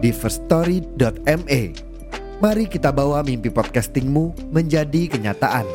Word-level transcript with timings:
di 0.00 0.08
firststory.me. 0.16 1.60
Mari 2.40 2.64
kita 2.72 2.88
bawa 2.88 3.20
mimpi 3.20 3.52
podcastingmu 3.52 4.48
menjadi 4.48 5.12
kenyataan. 5.12 5.68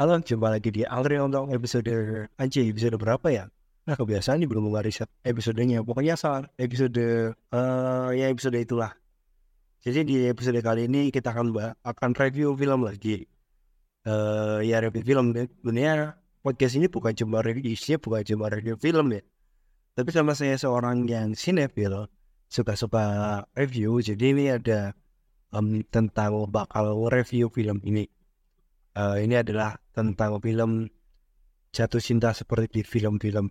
Halo, 0.00 0.16
jumpa 0.24 0.48
lagi 0.48 0.72
di 0.72 0.82
Alri 0.88 1.20
untuk 1.20 1.52
episode 1.52 1.92
anjing 2.40 2.72
episode 2.72 2.96
berapa 2.96 3.28
ya? 3.28 3.44
Nah 3.84 3.96
kebiasaan 4.00 4.40
ini 4.40 4.48
belum 4.48 4.72
ngariset 4.72 5.12
episodenya. 5.28 5.84
Pokoknya 5.84 6.16
saat 6.16 6.48
episode 6.56 7.36
uh, 7.52 8.08
ya 8.16 8.32
episode 8.32 8.56
itulah. 8.56 8.96
Jadi 9.84 10.08
di 10.08 10.16
episode 10.24 10.56
kali 10.64 10.88
ini 10.88 11.12
kita 11.12 11.36
akan 11.36 11.52
akan 11.84 12.10
review 12.16 12.56
film 12.56 12.86
lagi. 12.86 13.28
Uh, 14.08 14.64
ya 14.64 14.80
review 14.80 15.04
film. 15.04 15.36
Sebenarnya 15.36 16.16
podcast 16.40 16.80
ini 16.80 16.86
bukan 16.88 17.12
cuma 17.12 17.44
review 17.44 17.76
isinya 17.76 18.00
bukan 18.00 18.24
cuma 18.24 18.48
review 18.48 18.78
film 18.80 19.12
ya. 19.12 19.20
Tapi 19.98 20.14
sama 20.14 20.30
saya 20.38 20.54
seorang 20.54 21.10
yang 21.10 21.34
sinetron 21.34 22.06
suka-suka 22.46 23.42
review, 23.58 23.98
jadi 23.98 24.24
ini 24.30 24.44
ada 24.46 24.94
um, 25.50 25.82
tentang 25.90 26.46
bakal 26.46 27.10
review 27.10 27.50
film 27.50 27.82
ini. 27.82 28.06
Uh, 28.94 29.18
ini 29.18 29.42
adalah 29.42 29.74
tentang 29.90 30.38
film 30.38 30.86
jatuh 31.74 31.98
cinta 31.98 32.30
seperti 32.30 32.78
di 32.78 32.82
film-film 32.86 33.50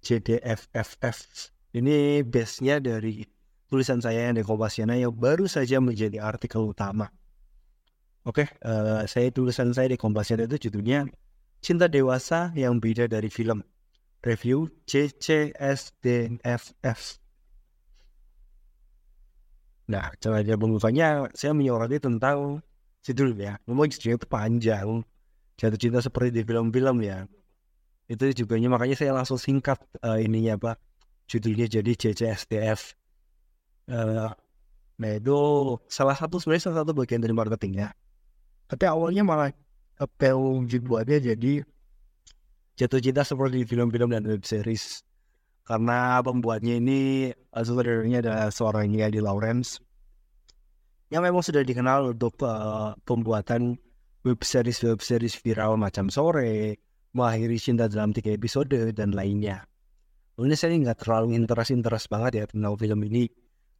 JDFFF. 0.00 1.52
Ini 1.76 2.24
base-nya 2.24 2.80
dari 2.80 3.28
tulisan 3.68 4.00
saya 4.00 4.32
yang 4.32 4.40
di 4.40 4.44
Kompasiana 4.48 4.96
yang 4.96 5.12
baru 5.12 5.44
saja 5.44 5.84
menjadi 5.84 6.24
artikel 6.24 6.64
utama. 6.64 7.12
Oke, 8.24 8.48
okay, 8.48 8.48
uh, 8.64 9.04
saya 9.04 9.28
tulisan 9.36 9.68
saya 9.76 9.92
di 9.92 10.00
Kompasiana 10.00 10.48
itu 10.48 10.72
judulnya 10.72 11.04
Cinta 11.60 11.92
Dewasa 11.92 12.56
yang 12.56 12.80
Beda 12.80 13.04
dari 13.04 13.28
Film 13.28 13.60
review 14.22 14.68
CCSDFF. 14.88 16.40
Nah, 19.88 20.12
cara 20.20 20.44
dia 20.44 20.60
pembukanya 20.60 21.32
saya 21.32 21.56
menyoroti 21.56 21.96
tentang 21.96 22.60
judul 23.00 23.32
ya. 23.40 23.56
Memang 23.64 23.88
judulnya 23.88 24.16
itu 24.20 24.28
panjang. 24.28 24.88
Jatuh 25.58 25.80
cinta 25.80 25.98
seperti 26.04 26.30
di 26.30 26.42
film-film 26.44 27.00
ya. 27.02 27.24
Itu 28.08 28.28
juga 28.36 28.60
makanya 28.60 28.96
saya 28.96 29.16
langsung 29.16 29.40
singkat 29.40 29.80
uh, 30.04 30.20
ininya 30.20 30.60
apa 30.60 30.76
judulnya 31.28 31.68
jadi 31.68 31.92
CCSDF. 31.96 32.96
Uh, 33.88 34.28
nah 35.00 35.10
itu 35.16 35.38
salah 35.88 36.16
satu 36.16 36.36
sebenarnya 36.36 36.68
salah 36.68 36.84
satu 36.84 36.92
bagian 36.92 37.24
dari 37.24 37.32
marketingnya. 37.32 37.96
Tapi 38.68 38.84
awalnya 38.84 39.24
malah 39.24 39.50
apel 39.96 40.68
judulnya 40.68 41.16
jadi 41.32 41.64
jatuh 42.78 43.02
cinta 43.02 43.26
seperti 43.26 43.66
film-film 43.66 44.14
dan 44.14 44.22
web 44.22 44.46
series 44.46 45.02
karena 45.66 46.22
pembuatnya 46.22 46.78
ini 46.78 47.34
saudaranya 47.50 48.22
adalah 48.22 48.48
seorang 48.54 48.94
di 48.94 49.18
Lawrence 49.18 49.82
yang 51.10 51.26
memang 51.26 51.42
sudah 51.42 51.66
dikenal 51.66 52.14
untuk 52.14 52.38
uh, 52.46 52.94
pembuatan 53.02 53.74
web 54.22 54.40
series 54.46 54.78
web 54.86 55.02
series 55.02 55.34
viral 55.42 55.74
macam 55.74 56.06
sore 56.06 56.78
mengakhiri 57.16 57.58
cinta 57.58 57.90
dalam 57.90 58.12
tiga 58.12 58.30
episode 58.30 58.70
dan 58.92 59.16
lainnya. 59.16 59.64
Ini 60.38 60.54
saya 60.54 60.76
nggak 60.76 61.02
terlalu 61.02 61.34
interest 61.34 61.74
interest 61.74 62.06
banget 62.06 62.32
ya 62.38 62.44
tentang 62.46 62.78
film 62.78 63.00
ini, 63.10 63.26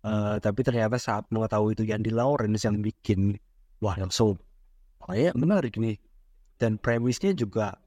uh, 0.02 0.42
tapi 0.42 0.66
ternyata 0.66 0.98
saat 0.98 1.30
mengetahui 1.30 1.78
itu 1.78 1.84
yang 1.86 2.02
di 2.02 2.10
Lawrence 2.10 2.66
yang 2.66 2.82
bikin 2.82 3.38
wah 3.78 3.94
langsung, 3.94 4.40
oh 5.06 5.14
ya 5.14 5.30
menarik 5.38 5.78
nih. 5.78 5.94
Dan 6.58 6.74
premisnya 6.82 7.30
juga 7.38 7.78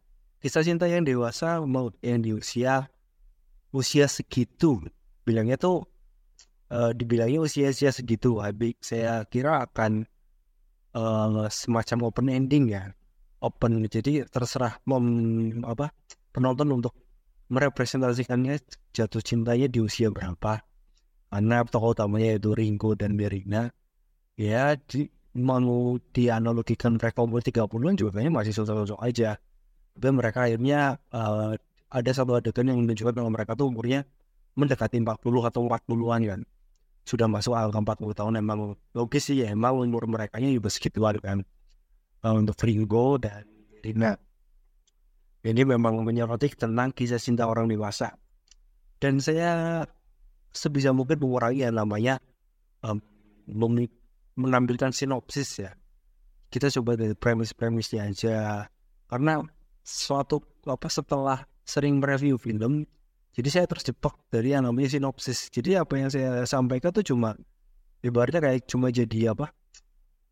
kisah 0.42 0.66
cinta 0.66 0.90
yang 0.90 1.06
dewasa 1.06 1.62
mau 1.62 1.94
yang 2.02 2.26
di 2.26 2.34
usia 2.34 2.90
usia 3.72 4.10
segitu. 4.10 4.82
Bilangnya 5.22 5.56
tuh 5.56 5.86
uh, 6.74 6.92
dibilangnya 6.92 7.46
usia-usia 7.46 7.94
segitu. 7.94 8.42
Habis 8.42 8.76
saya 8.82 9.22
kira 9.30 9.64
akan 9.70 10.10
uh, 10.98 11.48
semacam 11.48 12.10
open 12.10 12.28
ending 12.34 12.74
ya. 12.74 12.90
Open 13.42 13.86
jadi 13.86 14.26
terserah 14.26 14.82
mem 14.86 15.62
apa 15.66 15.94
penonton 16.34 16.74
untuk 16.74 16.94
merepresentasikannya 17.54 18.62
jatuh 18.98 19.22
cintanya 19.22 19.70
di 19.70 19.78
usia 19.78 20.10
berapa. 20.10 20.66
Karena 21.32 21.64
tokoh 21.64 21.96
utamanya 21.96 22.36
yaitu 22.36 22.52
Ringo 22.52 22.92
dan 22.98 23.16
Berina 23.16 23.72
ya 24.36 24.76
di, 24.76 25.08
mau 25.38 25.96
dianalogikan 26.12 27.00
mereka 27.00 27.24
umur 27.24 27.40
30-an 27.40 27.96
juga 27.96 28.20
kayaknya 28.20 28.34
masih 28.36 28.52
sosok-sosok 28.52 29.00
aja 29.00 29.40
tapi 29.96 30.10
mereka 30.16 30.48
akhirnya 30.48 31.00
uh, 31.12 31.56
ada 31.92 32.12
satu 32.16 32.40
adegan 32.40 32.72
yang 32.72 32.80
menunjukkan 32.80 33.12
bahwa 33.12 33.32
mereka 33.36 33.54
tuh 33.60 33.68
umurnya 33.68 34.08
mendekati 34.56 35.04
40 35.04 35.20
atau 35.48 35.62
40-an 35.68 36.22
kan. 36.24 36.42
Sudah 37.04 37.28
masuk 37.28 37.58
angka 37.58 38.00
40 38.00 38.20
tahun 38.20 38.34
emang 38.40 38.80
logis 38.96 39.28
sih 39.28 39.44
ya 39.44 39.52
emang 39.52 39.84
umur 39.84 40.08
mereka 40.08 40.40
nya 40.40 40.48
juga 40.48 40.72
segitu 40.72 41.04
kan. 41.20 41.44
Uh, 42.22 42.38
untuk 42.38 42.56
Ringo 42.64 43.18
dan 43.18 43.44
Rina. 43.82 44.14
Ini 45.42 45.66
memang 45.66 46.06
menyoroti 46.06 46.54
tentang 46.54 46.94
kisah 46.94 47.18
cinta 47.18 47.50
orang 47.50 47.66
dewasa. 47.66 48.14
Dan 49.02 49.18
saya 49.18 49.82
sebisa 50.54 50.94
mungkin 50.94 51.18
mengurangi 51.18 51.66
yang 51.66 51.82
namanya 51.82 52.22
um, 52.86 53.02
menampilkan 54.38 54.94
sinopsis 54.94 55.66
ya. 55.66 55.74
Kita 56.54 56.70
coba 56.70 56.94
dari 56.94 57.18
premis-premisnya 57.18 58.06
aja. 58.06 58.70
Karena 59.10 59.42
suatu 59.82 60.42
apa 60.70 60.88
setelah 60.88 61.46
sering 61.66 62.02
mereview 62.02 62.38
film 62.38 62.86
jadi 63.32 63.48
saya 63.48 63.66
terjebak 63.68 64.20
dari 64.28 64.52
yang 64.52 64.68
namanya 64.68 64.92
sinopsis. 64.92 65.48
Jadi 65.48 65.80
apa 65.80 65.96
yang 65.96 66.12
saya 66.12 66.44
sampaikan 66.44 66.92
tuh 66.92 67.04
cuma 67.08 67.40
ibaratnya 68.04 68.44
kayak 68.44 68.68
cuma 68.68 68.92
jadi 68.92 69.32
apa 69.32 69.56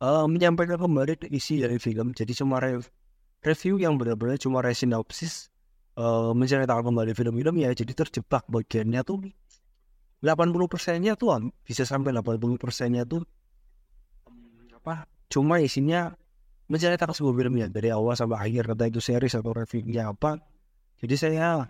uh, 0.03 0.27
menyampaikan 0.27 0.75
kembali 0.75 1.31
isi 1.31 1.63
dari 1.63 1.79
film. 1.79 2.11
Jadi 2.11 2.35
cuma 2.35 2.59
re 2.59 2.83
review 3.39 3.79
yang 3.79 3.95
benar-benar 3.95 4.35
cuma 4.35 4.59
re 4.59 4.75
sinopsis 4.75 5.47
uh, 5.95 6.35
menceritakan 6.35 6.91
kembali 6.91 7.15
film-film 7.15 7.55
ya 7.63 7.71
jadi 7.71 7.91
terjebak 7.95 8.43
bagiannya 8.51 8.99
tuh. 9.07 9.31
80 10.19 10.51
persennya 10.67 11.15
tuh 11.15 11.55
bisa 11.63 11.87
sampai 11.87 12.11
80 12.11 12.59
persennya 12.59 13.07
tuh 13.07 13.23
apa 14.75 15.07
cuma 15.31 15.63
isinya 15.63 16.11
menceritakan 16.69 17.17
sebuah 17.17 17.35
film 17.35 17.53
ya 17.57 17.67
dari 17.67 17.89
awal 17.89 18.13
sampai 18.13 18.37
akhir 18.37 18.69
kata 18.73 18.93
itu 18.93 19.01
series 19.01 19.33
atau 19.33 19.51
reviewnya 19.51 20.13
apa. 20.13 20.37
Jadi 21.01 21.15
saya 21.17 21.65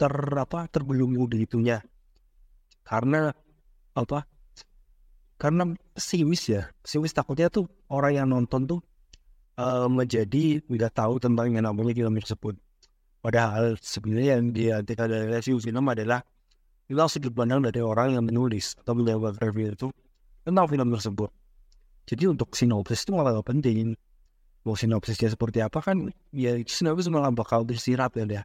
ter 0.00 0.14
apa 0.34 0.66
terbelenggu 0.72 1.28
di 1.28 1.44
itunya. 1.44 1.78
Karena 2.84 3.28
apa 3.94 4.26
karena 5.38 5.70
pesimis 5.92 6.42
ya 6.50 6.62
pesimis 6.82 7.12
takutnya 7.12 7.52
tuh 7.52 7.68
orang 7.92 8.12
yang 8.16 8.26
nonton 8.32 8.64
tuh 8.64 8.80
uh, 9.60 9.86
menjadi 9.86 10.62
tidak 10.64 10.92
tahu 10.96 11.20
tentang 11.20 11.52
yang 11.52 11.68
namanya 11.68 11.92
film 11.92 12.16
tersebut. 12.16 12.54
Padahal 13.20 13.76
sebenarnya 13.80 14.40
yang 14.40 14.52
dia 14.52 14.74
dari 14.84 15.28
review 15.32 15.56
film 15.60 15.84
adalah 15.88 16.20
itu 16.84 16.96
langsung 16.96 17.24
dipandang 17.24 17.64
dari 17.64 17.80
orang 17.80 18.20
yang 18.20 18.24
menulis 18.24 18.76
atau 18.84 18.92
membuat 18.92 19.40
review 19.40 19.72
itu 19.72 19.88
tentang 20.44 20.68
film 20.68 20.88
tersebut. 20.92 21.30
Jadi 22.04 22.24
untuk 22.28 22.52
sinopsis 22.52 23.08
itu 23.08 23.16
malah 23.16 23.40
penting 23.40 23.96
mau 24.64 24.74
sinopsisnya 24.74 25.28
seperti 25.32 25.60
apa 25.60 25.84
kan 25.84 26.08
ya 26.32 26.56
sinopsis 26.64 27.12
malah 27.12 27.30
bakal 27.30 27.62
tersirat 27.68 28.16
ya. 28.16 28.24
Dia 28.24 28.42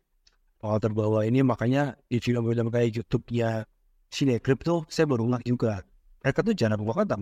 bakal 0.59 0.91
terbawa 0.91 1.23
ini 1.23 1.39
makanya 1.41 1.95
di 2.11 2.19
film-film 2.19 2.67
kayak 2.67 2.99
YouTube 2.99 3.25
ya 3.31 3.63
Cinegrip 4.09 4.65
tuh 4.65 4.89
saya 4.89 5.05
baru 5.05 5.29
ngak 5.29 5.45
juga. 5.45 5.85
Mereka 6.25 6.39
tuh 6.41 6.53
jangan 6.57 6.81
bukan 6.81 7.05
tak 7.05 7.21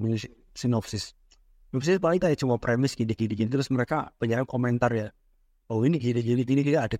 sinopsis. 0.56 1.14
Sinopsis 1.70 2.00
paling 2.00 2.18
kayak 2.24 2.40
cuma 2.40 2.56
premis 2.58 2.96
gini-gini 2.96 3.52
terus 3.52 3.68
mereka 3.70 4.16
banyak 4.18 4.48
komentar 4.48 4.90
ya. 4.96 5.08
Oh 5.68 5.84
ini 5.84 6.00
gini-gini 6.00 6.48
gini 6.48 6.64
gini 6.64 6.80
ada. 6.80 6.96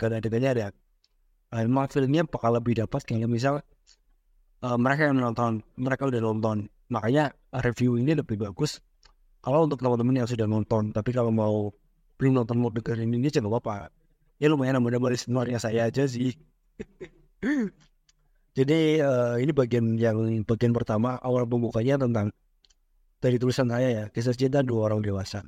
Nah, 1.48 1.64
emang 1.64 1.88
filmnya 1.88 2.28
bakal 2.28 2.60
lebih 2.60 2.76
dapat 2.84 3.08
kayak 3.08 3.32
misal 3.32 3.64
uh, 4.60 4.76
mereka 4.76 5.08
yang 5.08 5.24
nonton 5.24 5.64
mereka 5.80 6.12
udah 6.12 6.20
nonton. 6.20 6.68
Makanya 6.92 7.32
review 7.64 7.96
ini 7.96 8.12
lebih 8.12 8.36
bagus. 8.36 8.84
Kalau 9.40 9.64
untuk 9.64 9.80
teman-teman 9.80 10.24
yang 10.24 10.28
sudah 10.28 10.44
nonton 10.44 10.92
tapi 10.92 11.16
kalau 11.16 11.32
mau 11.32 11.72
belum 12.18 12.44
nonton 12.44 12.58
mau 12.58 12.74
dengerin 12.74 13.14
ini 13.14 13.30
jangan 13.30 13.58
apa 13.58 13.94
ya 14.42 14.50
lumayan 14.50 14.82
nambah 14.82 15.14
listenernya 15.14 15.62
saya 15.62 15.90
aja 15.90 16.06
sih 16.06 16.34
Jadi 18.58 18.98
eh, 18.98 19.36
ini 19.38 19.54
bagian 19.54 20.02
yang 20.02 20.18
bagian 20.42 20.74
pertama 20.74 21.22
awal 21.22 21.46
pembukanya 21.46 22.02
tentang 22.02 22.34
dari 23.22 23.38
tulisan 23.38 23.70
saya 23.70 23.90
ya 23.94 24.04
kisah 24.10 24.34
cinta 24.34 24.66
dua 24.66 24.90
orang 24.90 25.06
dewasa. 25.06 25.46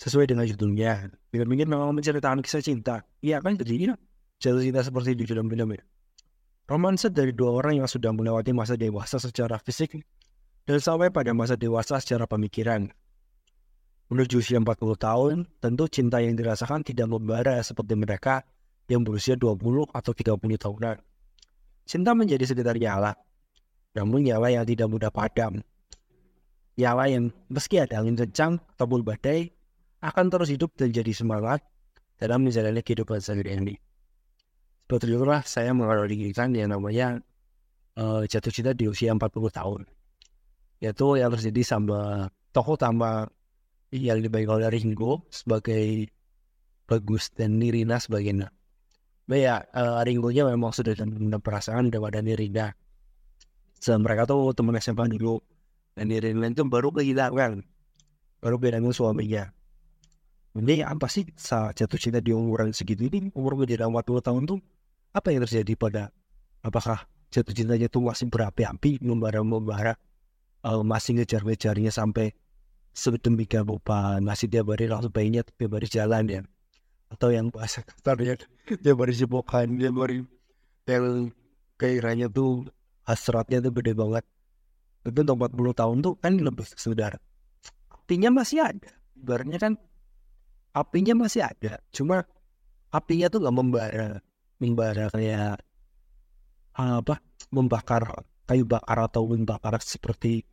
Sesuai 0.00 0.24
dengan 0.24 0.48
judulnya, 0.48 1.12
film 1.28 1.48
ini 1.52 1.68
memang 1.68 1.92
menceritakan 1.92 2.40
kisah 2.40 2.64
cinta. 2.64 3.04
Iya 3.20 3.44
kan 3.44 3.60
jadi 3.60 3.72
ini 3.76 3.94
jatuh 4.40 4.64
cinta 4.64 4.80
seperti 4.80 5.20
di 5.20 5.28
film-film 5.28 5.76
ya. 5.76 5.84
Romansa 6.64 7.12
dari 7.12 7.36
dua 7.36 7.60
orang 7.60 7.84
yang 7.84 7.88
sudah 7.88 8.08
melewati 8.16 8.56
masa 8.56 8.80
dewasa 8.80 9.20
secara 9.20 9.60
fisik 9.60 10.00
dan 10.64 10.80
sampai 10.80 11.12
pada 11.12 11.36
masa 11.36 11.60
dewasa 11.60 12.00
secara 12.00 12.24
pemikiran. 12.24 12.88
Menuju 14.08 14.40
usia 14.40 14.56
40 14.56 14.96
tahun, 14.96 15.44
tentu 15.60 15.84
cinta 15.84 16.16
yang 16.24 16.32
dirasakan 16.32 16.80
tidak 16.80 17.12
membara 17.12 17.60
seperti 17.60 17.92
mereka 17.92 18.40
yang 18.88 19.04
berusia 19.04 19.36
20 19.36 19.92
atau 19.92 20.12
30 20.16 20.40
tahunan. 20.56 20.96
Cinta 21.84 22.16
menjadi 22.16 22.44
sekitar 22.48 22.80
nyala, 22.80 23.12
namun 23.92 24.24
nyala 24.24 24.48
yang 24.48 24.64
tidak 24.64 24.88
mudah 24.88 25.12
padam. 25.12 25.60
Nyala 26.80 27.04
yang 27.12 27.28
meski 27.52 27.84
ada 27.84 28.00
angin 28.00 28.16
kencang 28.16 28.56
ataupun 28.76 29.04
badai, 29.04 29.52
akan 30.00 30.32
terus 30.32 30.48
hidup 30.48 30.72
dan 30.78 30.88
jadi 30.88 31.12
semangat 31.12 31.60
dalam 32.16 32.48
menjalani 32.48 32.80
kehidupan 32.80 33.20
sehari-hari. 33.20 33.76
Seperti 34.88 35.12
itulah 35.12 35.44
saya 35.44 35.76
mengalami 35.76 36.16
kegiatan 36.16 36.48
yang 36.56 36.72
namanya 36.72 37.20
uh, 38.00 38.24
jatuh 38.24 38.48
cinta 38.48 38.72
di 38.72 38.88
usia 38.88 39.12
40 39.12 39.20
tahun. 39.52 39.84
Yaitu 40.80 41.20
yang 41.20 41.28
terjadi 41.34 41.60
sama 41.60 42.32
tokoh 42.56 42.80
utama 43.88 44.04
yang 44.04 44.20
dipegang 44.20 44.60
oleh 44.60 44.68
Ringo 44.68 45.24
sebagai 45.32 46.12
Bagus 46.88 47.32
dan 47.36 47.60
Nirina 47.60 48.00
sebagai 48.00 48.32
Nah 49.28 49.36
ya, 49.36 49.60
uh, 49.60 50.00
Ringo-nya 50.00 50.48
memang 50.48 50.72
sudah 50.72 50.96
punya 50.96 51.36
perasaan 51.36 51.92
daripada 51.92 52.24
Nirina. 52.24 52.72
So, 53.76 53.92
mereka 54.00 54.24
tuh 54.24 54.56
teman 54.56 54.80
SMA 54.80 55.04
dulu. 55.20 55.44
Dan 55.92 56.08
Nirina 56.08 56.48
itu 56.48 56.64
baru 56.64 56.88
kehilangan. 56.88 57.60
Baru 58.40 58.56
kehilangan 58.56 58.92
suaminya. 58.96 59.52
Ini 60.56 60.80
apa 60.80 61.12
sih 61.12 61.28
saat 61.36 61.76
jatuh 61.76 62.00
cinta 62.00 62.24
di 62.24 62.32
umuran 62.32 62.72
segitu 62.72 63.04
ini? 63.04 63.28
Umur 63.36 63.60
gue 63.60 63.68
40 63.68 63.92
tahun 64.00 64.42
tuh 64.48 64.58
apa 65.12 65.28
yang 65.28 65.44
terjadi 65.44 65.72
pada 65.76 66.02
apakah 66.64 67.04
jatuh 67.28 67.52
cintanya 67.52 67.92
tuh 67.92 68.08
masih 68.08 68.32
berapi-api 68.32 69.04
membara-membara 69.04 70.00
uh, 70.64 70.80
masih 70.80 71.20
ngejar-ngejarnya 71.20 71.92
sampai 71.92 72.32
sedemikian 72.94 73.66
rupa. 73.66 74.20
Masih 74.22 74.46
tiap 74.48 74.72
hari 74.72 74.88
langsung 74.88 75.12
bayinya 75.12 75.42
tiap 75.44 75.76
hari 75.76 75.88
jalan 75.88 76.24
ya. 76.28 76.40
Atau 77.08 77.32
yang 77.32 77.48
bahasa 77.48 77.80
kasarnya 77.84 78.36
dia 78.84 78.92
baru 78.92 79.12
cipokan 79.12 79.80
dia 79.80 79.88
baru 79.88 80.28
yang 80.88 81.32
kairannya 81.80 82.28
tuh 82.28 82.68
hasratnya 83.08 83.64
tuh 83.64 83.72
gede 83.72 83.96
banget. 83.96 84.24
Itu 85.08 85.24
40 85.24 85.36
tahun 85.72 85.96
tuh 86.04 86.14
kan 86.20 86.36
lebih 86.36 86.68
saudara 86.76 87.16
apinya 88.08 88.32
masih 88.32 88.64
ada. 88.64 88.88
Ibaratnya 89.20 89.60
kan 89.60 89.72
apinya 90.72 91.12
masih 91.12 91.44
ada. 91.44 91.76
Cuma 91.92 92.24
apinya 92.88 93.28
tuh 93.28 93.44
gak 93.44 93.52
membara 93.52 94.24
membara 94.56 95.12
kayak 95.12 95.60
apa 96.72 97.20
membakar 97.52 98.24
kayu 98.48 98.64
bakar 98.64 99.12
atau 99.12 99.28
membakar 99.28 99.76
seperti 99.84 100.48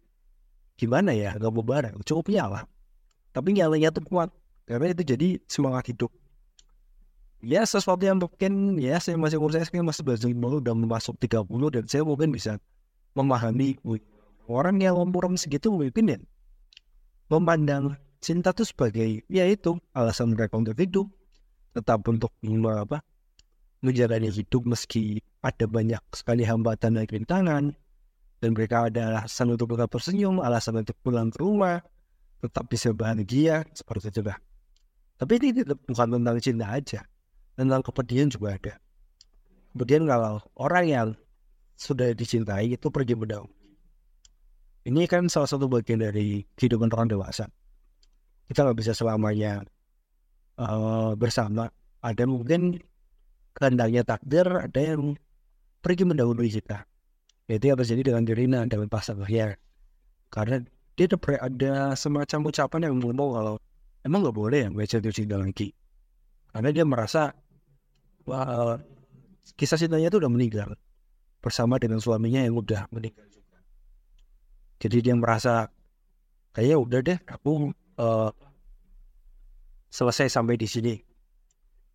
gimana 0.75 1.11
ya? 1.15 1.35
Gak 1.35 1.51
membara 1.51 1.91
cukup 2.03 2.31
nyala 2.31 2.69
tapi 3.35 3.51
nyalanya 3.51 3.91
tuh 3.91 4.07
kuat. 4.07 4.31
Karena 4.63 4.95
itu 4.95 5.03
jadi 5.03 5.27
semangat 5.51 5.91
hidup. 5.91 6.09
Ya 7.43 7.61
sesuatu 7.67 8.01
yang 8.01 8.17
mungkin 8.17 8.79
ya 8.79 8.97
saya 8.97 9.19
masih 9.19 9.37
umur 9.37 9.53
saya 9.53 9.67
masih 9.83 10.01
belajar 10.01 10.31
baru 10.33 10.63
udah 10.63 10.73
masuk 10.73 11.19
30 11.21 11.45
dan 11.69 11.83
saya 11.85 12.01
mungkin 12.01 12.33
bisa 12.33 12.57
memahami 13.13 13.77
orang 14.49 14.81
yang 14.81 14.97
umur 14.97 15.29
segitu 15.37 15.69
mungkin 15.69 16.09
ya 16.09 16.17
memandang 17.29 18.01
cinta 18.17 18.49
itu 18.49 18.65
sebagai 18.65 19.21
ya 19.29 19.45
itu 19.45 19.77
alasan 19.93 20.33
mereka 20.33 20.57
untuk 20.57 20.79
hidup. 20.79 21.11
Tetap 21.75 22.07
untuk 22.07 22.31
apa 22.71 23.03
menjalani 23.83 24.31
hidup 24.31 24.63
meski 24.63 25.19
ada 25.43 25.67
banyak 25.67 26.01
sekali 26.15 26.47
hambatan 26.47 26.97
dan 26.97 27.05
rintangan 27.05 27.63
dan 28.43 28.51
mereka 28.51 28.91
ada 28.91 29.21
alasan 29.21 29.53
untuk 29.55 29.75
tetap 29.75 29.89
tersenyum 29.91 30.43
alasan 30.43 30.81
untuk 30.81 30.97
pulang 31.01 31.31
ke 31.31 31.39
rumah 31.39 31.79
tetap 32.43 32.67
bisa 32.67 32.91
bahagia 32.91 33.63
seperti 33.73 34.11
itu 34.11 34.21
lah 34.25 34.37
tapi 35.15 35.39
ini 35.39 35.63
bukan 35.63 36.07
tentang 36.19 36.37
cinta 36.43 36.67
aja 36.75 37.01
tentang 37.55 37.81
kepedihan 37.81 38.27
juga 38.27 38.59
ada. 38.59 38.73
Kemudian 39.71 40.03
kalau 40.07 40.43
orang 40.59 40.85
yang 40.87 41.07
sudah 41.75 42.11
dicintai 42.15 42.75
itu 42.75 42.87
pergi 42.91 43.15
berdaulat. 43.15 43.51
Ini 44.85 45.01
kan 45.09 45.25
salah 45.31 45.49
satu 45.49 45.65
bagian 45.65 46.03
dari 46.03 46.45
kehidupan 46.53 46.93
orang 46.93 47.09
dewasa. 47.09 47.49
Kita 48.45 48.61
nggak 48.61 48.77
bisa 48.77 48.93
selamanya 48.93 49.65
uh, 50.61 51.17
bersama. 51.17 51.73
Ada 52.05 52.29
mungkin 52.29 52.77
kehendaknya 53.57 54.05
takdir, 54.05 54.45
ada 54.45 54.77
yang 54.77 55.17
pergi 55.81 56.05
mendahului 56.05 56.53
kita. 56.53 56.85
Itu 57.45 57.65
yang 57.69 57.77
terjadi 57.77 58.01
dengan 58.13 58.23
Dirina 58.25 58.59
dan 58.65 58.89
pasangannya. 58.89 59.57
Karena 60.33 60.65
dia 60.97 61.05
ada, 61.05 61.17
ada 61.45 61.73
semacam 61.93 62.39
ucapan 62.49 62.79
yang 62.89 62.95
ngomong 63.03 63.29
kalau 63.37 63.55
emang 64.01 64.25
nggak 64.25 64.37
boleh 64.37 64.59
ya 64.65 64.69
baca 64.73 64.97
cinta 65.13 65.37
lagi. 65.37 65.69
Karena 66.49 66.69
dia 66.71 66.85
merasa 66.87 67.35
Wah, 68.25 68.81
kisah 69.53 69.77
cintanya 69.77 70.09
itu 70.09 70.17
udah 70.17 70.33
meninggal 70.33 70.73
bersama 71.37 71.77
dengan 71.77 72.01
suaminya 72.01 72.41
yang 72.41 72.57
udah 72.57 72.89
meninggal 72.89 73.29
juga. 73.29 73.61
Jadi 74.81 74.97
dia 75.05 75.13
merasa 75.13 75.69
kayaknya 76.57 76.77
udah 76.81 76.99
deh 77.05 77.19
aku 77.29 77.69
uh, 78.01 78.33
selesai 79.93 80.33
sampai 80.33 80.57
di 80.57 80.65
sini. 80.65 80.95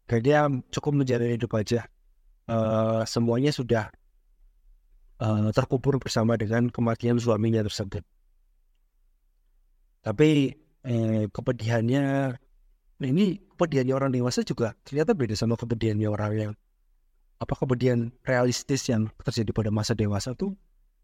Dan 0.07 0.19
dia 0.23 0.47
cukup 0.71 1.03
menjalani 1.03 1.35
hidup 1.35 1.51
aja. 1.59 1.87
Uh, 2.47 3.03
semuanya 3.07 3.51
sudah 3.51 3.91
uh, 5.21 5.49
terkubur 5.53 6.01
bersama 6.01 6.35
dengan 6.35 6.73
kematian 6.73 7.21
suaminya 7.21 7.61
tersebut. 7.63 8.03
Tapi 10.01 10.57
eh, 10.89 11.29
kepedihannya 11.29 12.35
Nah 13.01 13.09
ini 13.09 13.41
kepedihannya 13.57 13.95
orang 13.97 14.13
dewasa 14.13 14.45
juga 14.45 14.77
ternyata 14.85 15.17
beda 15.17 15.33
sama 15.33 15.57
kepedihannya 15.57 16.09
orang 16.09 16.33
yang 16.37 16.53
apa 17.41 17.57
kepedihan 17.57 18.13
realistis 18.29 18.85
yang 18.93 19.09
terjadi 19.25 19.57
pada 19.57 19.73
masa 19.73 19.97
dewasa 19.97 20.37
tuh 20.37 20.53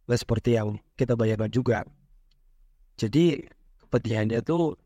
gak 0.05 0.21
seperti 0.21 0.61
yang 0.61 0.77
kita 0.93 1.17
bayangkan 1.17 1.49
juga. 1.49 1.79
Jadi 3.01 3.49
kepedihannya 3.81 4.45
tuh 4.45 4.77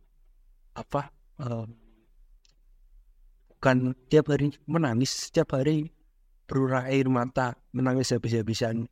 apa 0.78 1.10
uh, 1.42 1.66
bukan 3.58 3.98
tiap 4.06 4.30
hari 4.30 4.54
menangis, 4.70 5.28
setiap 5.28 5.58
hari 5.58 5.90
berurai 6.46 6.94
air 6.94 7.10
mata, 7.10 7.58
menangis 7.74 8.14
habis-habisan. 8.14 8.86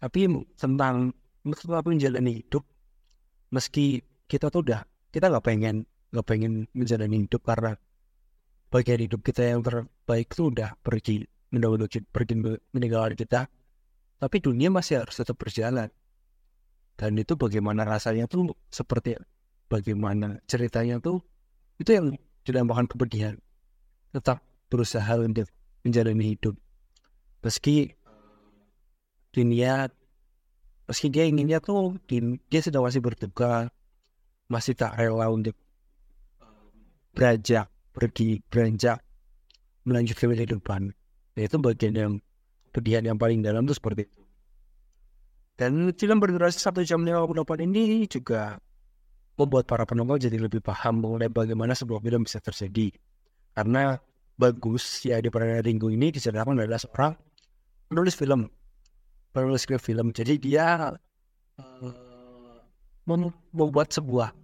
Tapi 0.00 0.20
tentang 0.56 1.12
tetap 1.44 1.84
menjalani 1.84 2.40
hidup, 2.40 2.64
meski 3.52 4.00
kita 4.24 4.48
tuh 4.48 4.64
udah 4.64 4.80
kita 5.12 5.28
nggak 5.28 5.44
pengen 5.44 5.84
nggak 6.10 6.26
pengen 6.26 6.64
menjalani 6.72 7.28
hidup 7.28 7.44
karena 7.44 7.76
bagian 8.72 9.00
hidup 9.04 9.20
kita 9.20 9.44
yang 9.44 9.60
terbaik 9.60 10.32
itu 10.32 10.48
udah 10.48 10.72
pergi 10.80 11.26
mendahului 11.52 11.86
pergi 12.08 12.34
meninggalkan 12.72 13.14
kita. 13.18 13.40
Tapi 14.20 14.36
dunia 14.40 14.68
masih 14.68 15.04
harus 15.04 15.16
tetap 15.16 15.36
berjalan. 15.40 15.88
Dan 16.96 17.16
itu 17.16 17.32
bagaimana 17.36 17.88
rasanya 17.88 18.28
tuh 18.28 18.52
seperti 18.68 19.16
bagaimana 19.72 20.40
ceritanya 20.44 21.00
tuh 21.00 21.24
itu 21.80 21.96
yang 21.96 22.12
dinamakan 22.44 22.84
kepedihan 22.84 23.40
tetap 24.12 24.44
berusaha 24.68 25.16
untuk 25.16 25.48
menjalani 25.80 26.36
hidup. 26.36 26.60
Meski 27.40 27.96
dunia 29.30 29.88
meski 30.90 31.06
dia 31.06 31.26
inginnya 31.26 31.62
tuh 31.62 31.98
dia 32.50 32.60
sedang 32.60 32.82
masih 32.82 32.98
bertugas 32.98 33.70
masih 34.50 34.74
tak 34.74 34.98
rela 34.98 35.30
untuk 35.30 35.54
beranjak 37.14 37.70
pergi 37.94 38.42
beranjak 38.50 38.98
melanjutkan 39.86 40.34
kehidupan. 40.34 40.82
Nah, 41.34 41.42
itu 41.42 41.56
bagian 41.62 41.94
yang 41.94 42.12
pedihan 42.70 43.02
yang 43.06 43.18
paling 43.18 43.40
dalam 43.40 43.64
itu 43.66 43.74
seperti 43.78 44.06
itu. 44.06 44.22
Dan 45.56 45.92
film 45.92 46.16
berdurasi 46.18 46.56
satu 46.56 46.80
jam 46.86 47.04
58 47.04 47.66
ini 47.68 48.08
juga 48.08 48.56
membuat 49.36 49.68
para 49.68 49.84
penonton 49.84 50.20
jadi 50.20 50.36
lebih 50.40 50.60
paham 50.64 51.04
mengenai 51.04 51.32
bagaimana 51.32 51.76
sebuah 51.76 52.00
film 52.00 52.24
bisa 52.24 52.40
terjadi. 52.40 52.92
Karena 53.52 53.96
bagus 54.40 55.04
ya 55.04 55.20
di 55.20 55.28
peran 55.28 55.60
Ringo 55.60 55.92
ini 55.92 56.08
diceritakan 56.08 56.64
adalah 56.64 56.80
seorang 56.80 57.12
penulis 57.92 58.16
film 58.16 58.48
penulis 59.30 59.62
skrip 59.66 59.82
film. 59.82 60.10
Jadi 60.10 60.38
dia 60.38 60.94
uh, 61.58 61.92
membuat 63.06 63.90
sebuah 63.94 64.34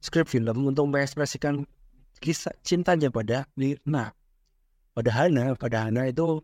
skrip 0.00 0.28
film 0.28 0.68
untuk 0.68 0.88
mengekspresikan 0.88 1.64
kisah 2.20 2.52
cintanya 2.64 3.08
pada 3.08 3.48
Mirna. 3.56 4.12
Pada 4.94 5.10
Hana 5.10 5.58
pada 5.58 5.90
Hana 5.90 6.06
itu 6.06 6.38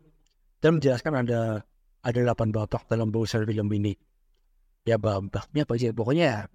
dan 0.59 0.77
menjelaskan 0.77 1.23
ada 1.25 1.63
ada 2.01 2.19
8 2.19 2.51
babak 2.51 2.83
dalam 2.89 3.13
browser 3.13 3.47
film 3.47 3.69
ini. 3.71 3.95
Ya 4.83 4.97
babaknya 4.97 5.63
apa 5.63 5.73
sih? 5.77 5.93
Pokoknya 5.93 6.49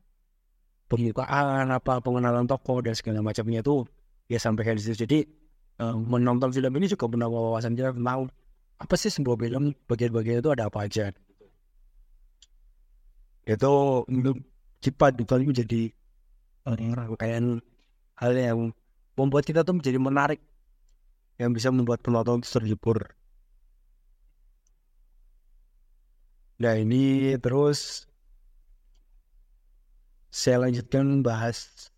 pembukaan 0.90 1.70
apa 1.70 2.02
pengenalan 2.02 2.46
tokoh 2.46 2.82
dan 2.82 2.94
segala 2.94 3.22
macamnya 3.22 3.62
itu 3.62 3.86
ya 4.26 4.38
sampai 4.38 4.76
di 4.76 4.82
situ. 4.82 5.06
Jadi 5.06 5.18
uh, 5.80 5.96
menonton 5.96 6.52
film 6.52 6.72
ini 6.76 6.86
juga 6.90 7.06
benar 7.08 7.30
wawasan 7.30 7.78
kita 7.78 7.94
tentang 7.94 8.28
apa 8.76 8.94
sih 8.98 9.08
sebuah 9.08 9.40
film 9.40 9.72
bagian-bagian 9.88 10.44
itu 10.44 10.52
ada 10.52 10.68
apa 10.68 10.84
aja 10.84 11.08
itu 13.46 13.72
cepat 14.82 15.14
itu 15.22 15.34
menjadi 15.38 15.82
rangkaian 16.66 17.62
hal 18.18 18.32
yang 18.34 18.58
membuat 19.14 19.46
kita 19.46 19.62
tuh 19.62 19.78
menjadi 19.78 20.02
menarik 20.02 20.40
yang 21.38 21.54
bisa 21.54 21.70
membuat 21.70 22.02
penonton 22.02 22.42
terhibur. 22.42 23.14
Nah 26.58 26.74
ini 26.74 27.36
terus 27.38 28.08
saya 30.32 30.66
lanjutkan 30.66 31.20
bahas 31.20 31.88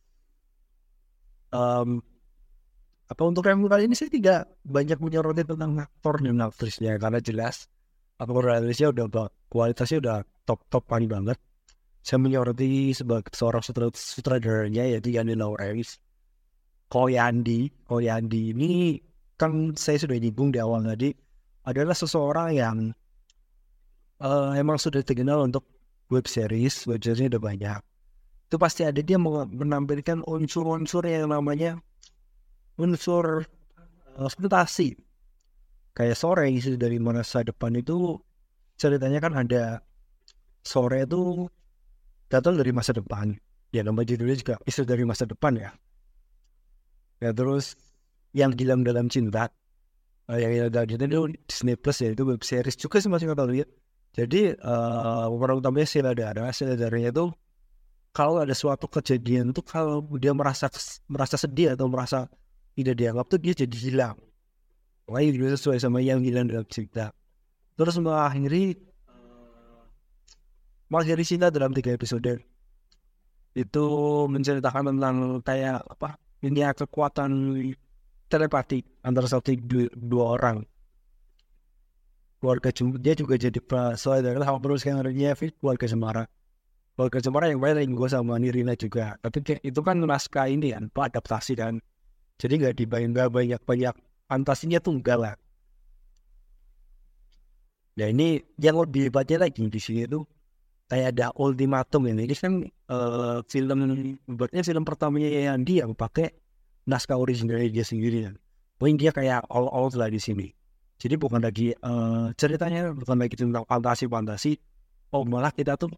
um, 1.55 2.03
apa 3.09 3.23
untuk 3.25 3.47
review 3.47 3.71
kali 3.73 3.89
ini 3.89 3.97
saya 3.97 4.11
tidak 4.13 4.41
banyak 4.67 4.99
menyoroti 5.01 5.43
tentang 5.47 5.81
aktor 5.81 6.21
dan 6.21 6.45
aktrisnya 6.45 6.99
karena 7.01 7.23
jelas 7.25 7.71
dan 8.19 8.27
aktrisnya 8.35 8.91
udah 8.91 9.31
kualitasnya 9.47 9.99
udah 10.03 10.19
top 10.43 10.67
top 10.67 10.85
paling 10.91 11.07
banget. 11.07 11.39
Saya 12.03 12.19
menyoroti 12.19 12.91
sebagai 12.91 13.31
seorang 13.31 13.63
sutradaranya 13.95 14.85
yaitu 14.91 15.15
Yani 15.15 15.39
Lawrence. 15.39 16.03
Koyandi 16.89 17.69
Koyandi 17.85 18.57
ini 18.57 18.97
kan 19.37 19.77
saya 19.77 20.01
sudah 20.01 20.17
nyinggung 20.17 20.51
di 20.51 20.59
awal 20.59 20.83
tadi 20.89 21.13
adalah 21.69 21.93
seseorang 21.93 22.57
yang 22.57 22.77
uh, 24.25 24.57
emang 24.57 24.81
sudah 24.81 25.05
terkenal 25.05 25.45
untuk 25.45 25.69
web 26.09 26.25
series 26.25 26.89
web 26.89 26.99
seriesnya 27.05 27.37
udah 27.37 27.43
banyak. 27.45 27.81
Itu 28.49 28.57
pasti 28.57 28.89
ada 28.89 28.99
dia 29.05 29.21
menampilkan 29.21 30.25
unsur-unsur 30.25 31.05
yang 31.05 31.29
namanya 31.29 31.77
unsur 32.81 33.45
ekspektasi 34.17 34.97
kayak 35.99 36.15
sore 36.15 36.47
isu 36.55 36.79
dari 36.79 37.03
masa 37.03 37.43
depan 37.43 37.75
itu 37.75 38.15
ceritanya 38.79 39.19
kan 39.19 39.35
ada 39.35 39.83
sore 40.63 41.03
itu 41.03 41.51
datang 42.31 42.55
dari 42.55 42.71
masa 42.71 42.95
depan. 42.95 43.35
Ya 43.75 43.83
nama 43.83 44.07
judulnya 44.07 44.39
juga 44.39 44.55
isu 44.63 44.87
dari 44.87 45.03
masa 45.03 45.27
depan 45.27 45.59
ya. 45.59 45.75
Ya 47.19 47.35
terus 47.35 47.75
yang 48.31 48.55
hilang 48.55 48.87
dalam 48.87 49.11
cinta. 49.11 49.51
Uh, 50.31 50.39
yang 50.39 50.55
hilang 50.55 50.71
dalam 50.71 50.87
cinta 50.87 51.05
itu 51.11 51.35
Disney 51.51 51.75
Plus 51.75 51.99
ya 51.99 52.15
itu 52.15 52.23
web 52.23 52.47
series 52.47 52.79
juga 52.79 53.03
sih 53.03 53.11
masih 53.11 53.33
tahu 53.33 53.57
ya 53.57 53.67
jadi 54.13 54.61
uh, 54.61 55.25
pemeran 55.33 55.65
utamanya 55.65 55.89
Sila 55.89 56.13
Dara 56.13 56.53
Sila 56.53 56.77
Daranya 56.77 57.09
itu 57.17 57.33
kalau 58.13 58.43
ada 58.43 58.53
suatu 58.57 58.91
kejadian 58.91 59.55
tuh 59.55 59.63
kalau 59.65 60.03
dia 60.17 60.35
merasa 60.35 60.67
merasa 61.07 61.39
sedih 61.39 61.79
atau 61.79 61.87
merasa 61.87 62.27
tidak 62.75 62.95
dianggap 62.99 63.25
tuh 63.31 63.39
dia 63.39 63.55
jadi 63.55 63.77
hilang. 63.79 64.17
Wah 65.09 65.25
itu 65.25 65.41
sesuai 65.41 65.81
sama 65.81 66.05
yang 66.05 66.21
hilang 66.21 66.53
dalam 66.53 66.69
cerita. 66.69 67.11
Terus 67.81 67.97
mengakhiri 67.97 68.77
uh, 69.09 69.85
mengakhiri 70.93 71.25
cinta 71.25 71.49
dalam 71.49 71.73
tiga 71.73 71.97
episode. 71.97 72.45
Itu 73.57 73.85
menceritakan 74.29 74.95
tentang 74.95 75.41
kayak 75.41 75.81
apa 75.89 76.21
ini 76.45 76.61
kekuatan 76.61 77.33
telepati 78.29 78.85
antara 79.01 79.25
satu 79.25 79.57
dua, 79.57 79.89
dua 79.97 80.25
orang. 80.37 80.59
Keluarga 82.39 82.71
dia 83.01 83.19
juga 83.19 83.35
jadi 83.35 83.59
dari 84.23 84.39
hal 84.39 84.61
terus 84.63 84.87
yang 84.87 85.03
keluarga 85.59 85.89
Semara 85.91 86.25
kalau 86.99 87.15
Cemara 87.23 87.47
yang 87.47 87.63
main 87.63 87.79
gue 87.79 88.09
sama 88.11 88.43
Nirina 88.43 88.75
juga. 88.75 89.15
Tapi 89.23 89.63
itu 89.63 89.81
kan 89.87 90.03
naskah 90.03 90.51
ini 90.51 90.75
kan 90.75 90.91
adaptasi 90.99 91.55
dan 91.55 91.79
jadi 92.43 92.59
nggak 92.59 92.75
dibayang 92.75 93.15
banyak 93.15 93.63
banyak 93.63 93.95
fantasinya 94.29 94.79
enggak 94.85 95.19
lah. 95.19 95.35
Nah 97.99 98.07
ini 98.07 98.39
yang 98.63 98.79
lebih 98.79 99.11
hebatnya 99.11 99.49
lagi 99.49 99.67
di 99.67 99.81
sini 99.83 100.07
tuh 100.07 100.23
kayak 100.87 101.19
ada 101.19 101.35
ultimatum 101.35 102.07
ini. 102.07 102.31
Ini 102.31 102.35
kan 102.39 102.53
uh, 102.93 103.43
film 103.49 103.79
buatnya 104.29 104.63
film 104.63 104.87
pertamanya 104.87 105.27
yang 105.51 105.67
dia 105.67 105.89
pakai 105.91 106.31
naskah 106.87 107.19
original 107.19 107.59
dia 107.67 107.83
sendiri. 107.83 108.31
Poin 108.79 108.95
dia 108.95 109.11
kayak 109.11 109.51
all 109.51 109.67
all 109.67 109.91
lah 109.99 110.07
di 110.07 110.23
sini. 110.23 110.47
Jadi 110.99 111.15
bukan 111.19 111.43
lagi 111.43 111.75
uh, 111.83 112.31
ceritanya 112.39 112.95
bukan 112.95 113.19
lagi 113.19 113.35
tentang 113.35 113.67
fantasi 113.67 114.07
fantasi 114.07 114.53
oh 115.15 115.23
malah 115.23 115.55
kita 115.55 115.79
tuh 115.79 115.91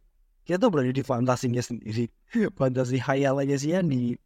kita 0.45 0.57
tuh 0.57 0.71
berada 0.73 0.93
di 0.93 1.05
fantasinya 1.05 1.61
sendiri. 1.61 2.09
Fantasi 2.59 2.97
hayalannya 2.97 3.57
si 3.61 3.77
Andi 3.77 4.17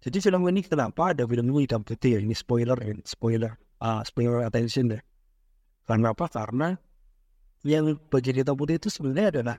jadi 0.00 0.16
film 0.20 0.48
ini 0.48 0.64
kenapa 0.64 1.12
ada 1.12 1.28
film 1.28 1.52
ini 1.52 1.68
hitam 1.68 1.84
putih 1.84 2.16
ya 2.16 2.20
ini 2.24 2.32
spoiler 2.32 2.76
ya. 2.80 2.96
Spoiler 3.04 3.52
uh, 3.84 4.00
spoiler 4.04 4.44
attention 4.48 4.96
deh 4.96 5.02
karena 5.84 6.14
apa? 6.14 6.30
Karena 6.30 6.78
yang 7.66 7.98
bagian 8.08 8.40
hitam 8.40 8.56
putih 8.56 8.78
itu 8.78 8.88
sebenarnya 8.88 9.28
adalah 9.40 9.56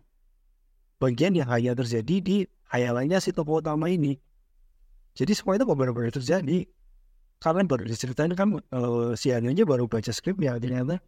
bagian 0.97 1.35
yang 1.35 1.49
hanya 1.51 1.75
terjadi 1.75 2.15
di 2.23 2.37
hayalannya 2.71 3.19
si 3.19 3.35
tokoh 3.35 3.59
utama 3.59 3.91
ini. 3.91 4.15
Jadi 5.11 5.35
semua 5.35 5.59
itu 5.59 5.67
benar-benar 5.67 6.15
terjadi 6.15 6.65
karena 7.41 7.67
baru 7.67 7.83
diceritain 7.83 8.31
kan 8.37 8.63
uh, 8.71 9.11
si 9.17 9.33
Anya 9.33 9.65
baru 9.67 9.91
baca 9.91 10.13
skripnya 10.13 10.55
ternyata. 10.55 11.03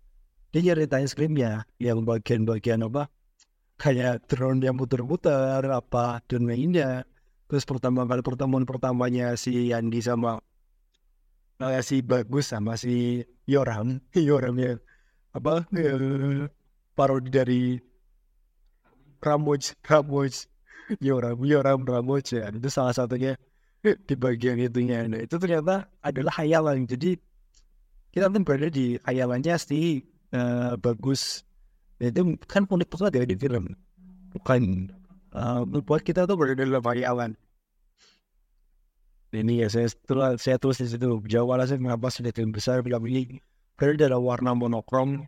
Dia 0.54 0.62
nyeritain 0.62 1.08
skripnya 1.10 1.66
yang 1.82 2.06
bagian-bagian 2.06 2.86
apa? 2.86 3.10
Kayak 3.80 4.30
drone 4.30 4.62
yang 4.62 4.78
muter-muter 4.78 5.66
apa 5.66 6.22
dan 6.30 6.46
lainnya 6.46 7.10
terus 7.48 7.64
pertama 7.68 8.08
kali 8.08 8.22
pertemuan 8.24 8.64
pertamanya 8.64 9.36
si 9.36 9.72
Yandi 9.72 10.00
sama 10.00 10.42
uh, 11.64 11.82
si 11.84 12.02
Bagus 12.04 12.52
sama 12.52 12.76
si 12.80 13.24
Yoram. 13.46 14.00
Yoram 14.16 14.56
ya. 14.60 14.74
Apa? 15.34 15.66
Ya, 15.74 15.98
parodi 16.94 17.30
dari 17.34 17.62
Ramoj 19.24 19.74
Ramoj 19.82 20.34
Yoram 21.00 21.40
Yoram 21.42 21.82
Ramoj 21.88 22.26
ya. 22.28 22.52
Itu 22.54 22.70
salah 22.70 22.94
satunya 22.94 23.40
di 24.08 24.16
bagian 24.16 24.60
itunya. 24.60 25.08
Nah, 25.08 25.24
itu 25.24 25.36
ternyata 25.40 25.90
adalah 26.04 26.34
hayalan. 26.38 26.86
Jadi 26.86 27.18
kita 28.14 28.30
tuh 28.30 28.42
berada 28.46 28.70
di 28.70 29.00
hayalannya 29.02 29.56
si 29.58 30.06
uh, 30.36 30.78
Bagus. 30.78 31.42
Itu 31.98 32.36
kan 32.46 32.68
unik 32.68 32.90
banget 32.94 33.12
ya 33.20 33.26
di 33.26 33.36
film. 33.40 33.74
Bukan 34.34 34.92
uh, 35.34 35.62
membuat 35.66 36.06
kita 36.06 36.30
tuh 36.30 36.38
berada 36.38 36.63
dalam 36.63 36.82
hayalan 36.86 37.32
ini 39.34 39.66
ya 39.66 39.68
saya 39.68 39.90
setelah 39.90 40.38
saya 40.38 40.62
tulis 40.62 40.78
di 40.78 40.86
situ 40.86 41.18
jauh 41.25 41.50
alasan 41.50 41.82
mengapa 41.82 42.13
sudah 42.13 42.30
film 42.30 42.54
besar 42.54 42.86
film 42.86 43.04
ini 43.10 43.42
berada 43.74 44.06
dalam 44.06 44.22
warna 44.22 44.54
monokrom 44.54 45.25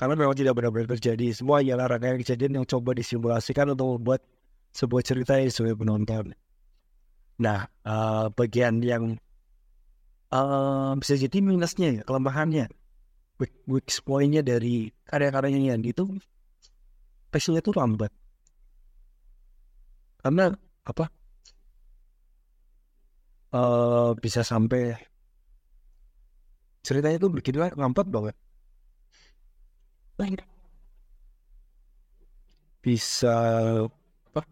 karena 0.00 0.14
memang 0.16 0.32
tidak 0.32 0.56
benar-benar 0.56 0.96
terjadi 0.96 1.36
semua 1.36 1.60
ialah 1.60 1.90
rangkaian 1.90 2.16
kejadian 2.16 2.62
yang 2.62 2.66
coba 2.66 2.96
disimulasikan 2.96 3.76
untuk 3.76 4.00
membuat 4.00 4.24
sebuah 4.72 5.02
cerita 5.04 5.36
yang 5.36 5.52
sesuai 5.52 5.76
penonton 5.76 6.32
nah 7.36 7.68
bagian 8.32 8.80
yang 8.80 9.20
bisa 10.96 11.14
jadi 11.20 11.38
minusnya 11.44 12.00
ya 12.00 12.02
kelemahannya 12.08 12.72
weak, 13.36 13.52
weak 13.68 13.88
pointnya 14.00 14.40
dari 14.40 14.88
karya-karyanya 15.04 15.76
itu 15.84 16.08
passionnya 17.28 17.60
itu 17.60 17.72
lambat 17.76 18.12
karena 20.22 20.54
apa? 20.84 21.04
Uh, 23.48 24.12
bisa 24.20 24.44
sampai 24.44 24.92
ceritanya 26.84 27.16
itu 27.16 27.28
begitu 27.32 27.56
lambat 27.80 28.06
banget 28.12 28.36
bisa 32.84 33.36
apa? 34.32 34.42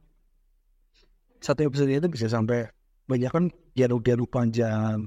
Satu 1.41 1.61
episode 1.69 1.93
itu 1.93 2.09
bisa 2.09 2.27
sampai 2.29 2.69
banyak 3.09 3.31
kan 3.31 3.45
dialog-dialog 3.77 4.29
panjang 4.29 5.07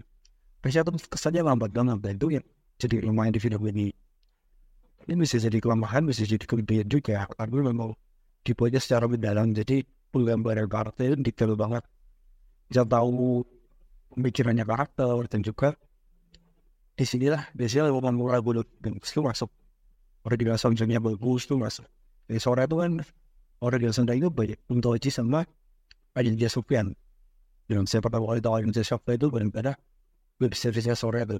Pasnya 0.59 0.83
tuh 0.83 0.99
kesannya 1.07 1.39
lambat 1.39 1.71
banget 1.71 2.03
dan 2.03 2.13
itu 2.19 2.27
ya 2.35 2.41
jadi 2.75 2.99
lumayan 3.07 3.31
di 3.31 3.39
video 3.39 3.63
ini. 3.63 3.95
Ini 5.07 5.15
bisa 5.15 5.39
jadi 5.39 5.55
kelemahan 5.63 6.03
bisa 6.03 6.27
jadi 6.27 6.43
kelebihan 6.43 6.87
juga. 6.91 7.23
Karena 7.31 7.71
memang 7.71 7.95
dibuatnya 8.43 8.83
secara 8.83 9.07
mendalam 9.07 9.55
jadi 9.55 9.87
penggambaran 10.09 10.67
karakter 10.69 11.13
itu 11.13 11.15
detail 11.21 11.53
banget. 11.55 11.83
Bisa 12.69 12.85
tahu 12.85 13.45
pemikirannya 14.13 14.65
karakter 14.65 15.25
dan 15.29 15.41
juga 15.41 15.73
di 16.93 17.05
sinilah 17.07 17.49
biasanya 17.55 17.89
memang 17.89 18.15
mulai 18.17 18.43
gue 18.43 18.61
itu 18.63 19.21
masuk. 19.23 19.49
Orang 20.27 20.35
di 20.35 20.45
soundtracknya 20.45 20.99
bagus 20.99 21.47
tuh 21.47 21.55
masuk. 21.55 21.87
Dari 22.27 22.43
sore 22.43 22.67
itu 22.67 22.75
kan 22.75 22.99
orang 23.63 23.79
di 23.79 23.87
soundtrack 23.87 24.19
itu 24.19 24.29
banyak 24.29 24.59
untuk 24.67 24.99
Oji 24.99 25.09
sama 25.09 25.47
Aditya 26.13 26.51
Sufyan 26.51 26.93
yang 27.69 27.85
saya 27.85 28.01
pertama 28.01 28.25
kali 28.33 28.41
tahu 28.41 28.53
Aditya 28.57 28.81
Sufyan 28.81 29.15
itu 29.21 29.27
benar-benar 29.29 29.77
web 30.41 30.53
seriesnya 30.57 30.97
sore 30.97 31.21
itu. 31.21 31.37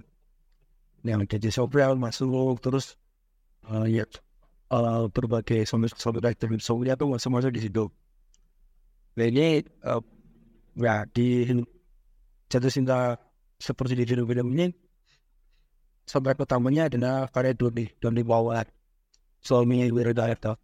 Yang 1.01 1.25
jadi 1.35 1.49
Sobral 1.49 1.97
masuk 1.97 2.61
terus 2.61 3.01
uh, 3.65 3.89
ya 3.89 4.05
uh, 4.69 5.09
berbagai 5.09 5.65
soundtrack 5.65 6.37
dan 6.37 6.61
songnya 6.61 6.93
tuh 6.93 7.09
masuk-masuk 7.09 7.49
di 7.49 7.65
situ. 7.65 7.89
Ini 9.27 9.47
uh, 9.83 9.99
ya 10.79 11.03
di 11.11 11.43
jatuh 12.47 12.71
cinta 12.71 13.19
seperti 13.59 13.99
di 13.99 14.07
film-film 14.07 14.55
ini 14.55 14.71
soundtrack 16.07 16.41
utamanya 16.41 16.87
adalah 16.87 17.27
karya 17.27 17.53
Doni 17.53 17.85
Doni 17.99 18.23
Wawan 18.23 18.65
suaminya 19.43 19.85
Wiradayata 19.91 20.55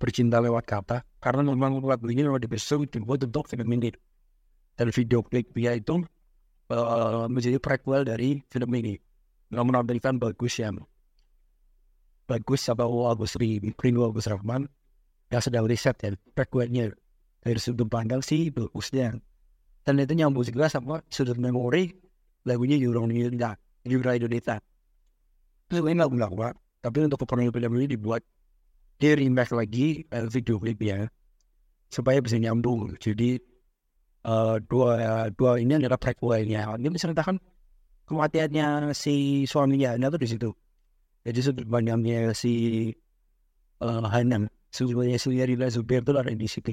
bercinta 0.00 0.40
lewat 0.40 0.64
kata 0.64 1.04
karena 1.20 1.44
memang 1.52 1.84
lagu 1.84 2.08
ini 2.08 2.24
memang 2.24 2.40
dibesar 2.40 2.80
dibuat 2.88 3.20
untuk 3.28 3.44
film 3.46 3.68
ini. 3.76 3.92
Dan 4.72 4.88
video 4.96 5.20
klip 5.20 5.52
dia 5.52 5.76
itu 5.76 6.00
uh, 6.72 7.28
menjadi 7.28 7.60
prequel 7.60 8.08
dari 8.08 8.40
film 8.48 8.72
ini. 8.72 8.96
Yang 9.52 9.64
menampilkan 9.68 10.16
bagus 10.16 10.56
yang 10.56 10.80
bagus 12.24 12.64
sama 12.64 12.88
Agus 12.88 13.36
Ringo 13.36 14.08
Agus 14.08 14.24
Rahman 14.30 14.64
yang 15.28 15.42
sedang 15.42 15.66
riset 15.66 15.98
ya 16.00 16.14
prequelnya 16.32 16.94
dari 17.40 17.58
sudut 17.60 17.88
pandang 17.88 18.20
si 18.20 18.52
bagusnya. 18.52 19.16
Dan 19.80 19.96
itu 19.96 20.12
nyambung 20.12 20.44
juga 20.44 20.68
sama 20.68 21.00
sudut 21.08 21.40
memori 21.40 21.88
lagunya 22.44 22.76
Euro 22.76 23.08
Indonesia 23.08 23.56
Euro 23.88 24.10
Indonesia. 24.12 24.60
Itu 25.68 25.80
ini 25.88 25.96
lagu 25.96 26.16
lama 26.20 26.52
tapi 26.80 27.04
untuk 27.04 27.24
keperluan 27.24 27.52
film 27.52 27.72
ini 27.76 27.86
dibuat 27.96 28.24
di 29.00 29.08
remake 29.16 29.52
lagi 29.52 30.04
uh, 30.12 30.28
video 30.28 30.60
klipnya 30.60 31.08
supaya 31.88 32.20
bisa 32.20 32.36
nyambung. 32.36 32.96
Jadi 33.00 33.40
uh, 34.28 34.60
dua 34.60 35.28
dua 35.32 35.56
ini 35.56 35.80
adalah 35.80 35.96
prequelnya. 35.96 36.76
Ini 36.76 36.88
menceritakan 36.92 37.40
kematiannya 38.04 38.92
si 38.92 39.48
suaminya 39.48 39.96
nah 39.96 40.12
itu 40.12 40.18
di 40.20 40.28
situ. 40.28 40.50
Jadi 41.24 41.38
sudut 41.40 41.66
pandangnya 41.68 42.36
si 42.36 42.88
uh, 43.80 44.04
Hanam 44.12 44.48
sebenarnya 44.68 45.16
Surya 45.16 45.44
Rila 45.48 45.68
Zubair 45.72 46.04
itu 46.04 46.12
ada 46.12 46.32
di 46.32 46.48
situ 46.48 46.72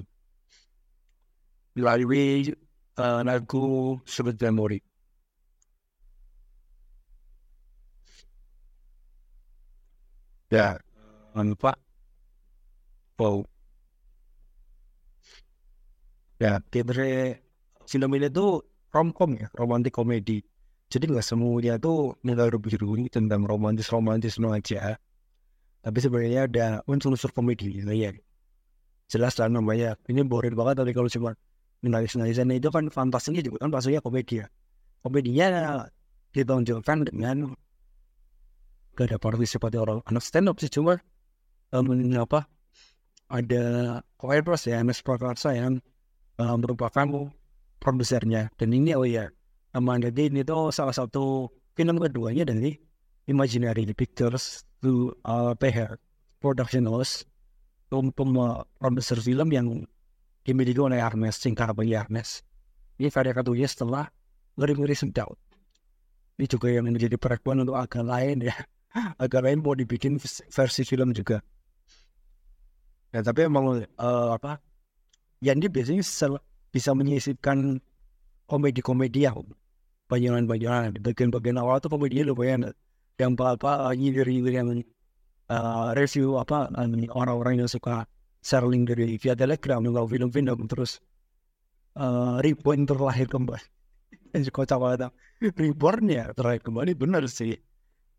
melalui 1.77 2.49
uh, 2.97 3.21
lagu 3.21 3.95
Sudut 4.09 4.35
Memori. 4.41 4.81
Ya, 10.49 10.79
lupa 11.35 11.75
wow. 13.19 13.43
Ya, 16.39 16.61
genre 16.71 17.09
film 17.89 18.09
ini 18.15 18.27
tuh 18.31 18.63
romcom 18.93 19.35
ya, 19.35 19.47
romantic 19.57 19.93
komedi. 19.93 20.41
Jadi 20.87 21.11
nggak 21.11 21.25
semuanya 21.25 21.75
tuh 21.75 22.15
nilai 22.23 22.47
biru 22.55 22.95
ini 22.95 23.11
tentang 23.11 23.43
romantis 23.43 23.91
romantis 23.91 24.39
no 24.39 24.55
aja. 24.55 24.95
Tapi 25.83 25.97
sebenarnya 25.99 26.41
ada 26.47 26.67
unsur-unsur 26.87 27.35
komedi 27.35 27.83
ya. 27.83 28.15
Jelas 29.11 29.35
lah 29.39 29.51
namanya. 29.51 29.99
Ini 30.07 30.23
boring 30.23 30.55
banget 30.55 30.75
tapi 30.83 30.91
kalau 30.95 31.11
cuma 31.11 31.31
nangis-nangisan 31.85 32.49
itu 32.53 32.69
kan 32.73 32.89
fantasinya 32.89 33.41
juga 33.43 33.65
kan 33.65 33.69
maksudnya 33.73 34.01
komedi 34.01 34.41
ya. 34.41 34.47
Komedinya 35.05 35.47
ditonjolkan 36.33 37.07
dengan 37.07 37.53
gak 38.97 39.13
ada 39.13 39.17
partisipasi 39.21 39.77
orang 39.77 40.01
anak 40.09 40.25
stand 40.25 40.49
up 40.49 40.57
sih 40.57 40.73
cuma 40.73 40.97
um, 41.69 41.85
apa 42.17 42.49
ada 43.29 43.63
co-writers 44.17 44.65
ya 44.65 44.81
Ernest 44.81 45.05
Prakarsa 45.05 45.53
yang 45.53 45.77
uh, 46.41 46.57
merupakan 46.57 47.29
produsernya 47.77 48.49
dan 48.57 48.69
ini 48.73 48.97
oh 48.97 49.05
ya 49.05 49.29
Amanda 49.77 50.09
Dean 50.09 50.33
itu 50.33 50.73
salah 50.73 50.95
satu 50.95 51.53
film 51.77 52.01
keduanya 52.01 52.49
dari 52.49 52.73
Imaginary 53.29 53.85
Pictures 53.93 54.65
to 54.81 55.13
uh, 55.27 55.53
PH 55.53 55.99
Production 56.41 56.89
House 56.89 57.27
untuk 57.93 58.33
produser 58.81 59.19
film 59.21 59.53
yang 59.53 59.67
dimiliki 60.47 60.79
oleh 60.79 61.03
Ernest 61.03 61.43
singkat 61.43 61.75
bagi 61.75 61.99
Ernest 61.99 62.47
ini 62.95 63.11
karya 63.11 63.35
keduanya 63.35 63.67
setelah 63.67 64.05
ngeri-ngeri 64.55 64.95
sedap 64.95 65.35
ini 66.39 66.47
juga 66.47 66.71
yang 66.71 66.87
menjadi 66.87 67.19
perekonomian 67.19 67.67
untuk 67.67 67.75
agak 67.75 68.07
lain 68.07 68.47
ya 68.47 68.55
agak 69.23 69.43
lain 69.43 69.59
mau 69.59 69.75
dibikin 69.75 70.15
versi 70.47 70.87
film 70.87 71.11
juga 71.11 71.43
ya 73.11 73.23
tapi 73.23 73.47
emang 73.47 73.83
uh, 73.97 74.29
apa? 74.35 74.59
Ya 75.37 75.53
ini 75.53 75.69
biasanya 75.69 76.01
bisa 76.73 76.91
menyisipkan 76.97 77.77
komedi-komedi 78.49 79.29
bayangan-bayangan 80.07 80.97
di 80.97 80.99
bagian-bagian 81.03 81.59
awal 81.59 81.77
tuh 81.83 81.91
komedinya 81.93 82.31
lumayan 82.31 82.71
yang 83.19 83.35
apa 83.37 83.91
nyindir-nyindir 83.93 84.53
yang 84.55 84.69
uh, 85.51 85.91
review 85.93 86.39
apa 86.39 86.71
orang-orang 87.11 87.59
yang 87.61 87.69
suka 87.69 88.07
sharing 88.47 88.87
dari 88.87 89.19
via 89.19 89.35
telegram 89.35 89.83
nunggu 89.83 90.07
film-film 90.07 90.71
terus. 90.71 91.03
Uh, 91.97 92.39
reborn 92.39 92.87
terlahir 92.87 93.27
kembali. 93.27 93.59
Suka 94.47 94.63
cawa 94.63 94.95
reborn 95.41 96.07
ya 96.07 96.31
terlahir 96.31 96.63
kembali 96.63 96.95
benar 96.95 97.27
sih. 97.27 97.59